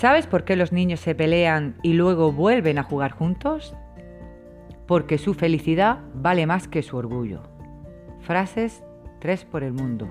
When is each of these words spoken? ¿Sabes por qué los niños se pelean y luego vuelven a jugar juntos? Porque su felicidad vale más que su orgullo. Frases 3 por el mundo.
¿Sabes 0.00 0.26
por 0.26 0.44
qué 0.44 0.56
los 0.56 0.72
niños 0.72 0.98
se 0.98 1.14
pelean 1.14 1.76
y 1.82 1.92
luego 1.92 2.32
vuelven 2.32 2.78
a 2.78 2.82
jugar 2.82 3.10
juntos? 3.10 3.76
Porque 4.86 5.18
su 5.18 5.34
felicidad 5.34 5.98
vale 6.14 6.46
más 6.46 6.68
que 6.68 6.80
su 6.80 6.96
orgullo. 6.96 7.42
Frases 8.20 8.82
3 9.18 9.44
por 9.44 9.62
el 9.62 9.74
mundo. 9.74 10.08